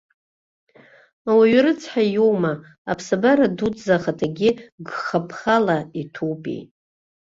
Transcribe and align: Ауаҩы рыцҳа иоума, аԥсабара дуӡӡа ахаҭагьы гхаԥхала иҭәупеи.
Ауаҩы 1.29 1.59
рыцҳа 1.65 2.03
иоума, 2.15 2.53
аԥсабара 2.91 3.47
дуӡӡа 3.57 3.93
ахаҭагьы 3.97 4.49
гхаԥхала 4.85 5.77
иҭәупеи. 6.01 6.61